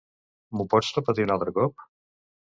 [0.55, 1.85] M'ho pots repetir un altre cop?